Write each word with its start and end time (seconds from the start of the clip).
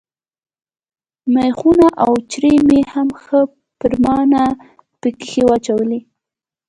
مېخونه 1.33 1.87
او 2.03 2.11
چرې 2.31 2.53
مې 2.67 2.79
هم 2.91 3.07
ښه 3.21 3.39
پرېمانه 3.79 4.43
پکښې 5.01 5.41
واچول. 5.45 5.91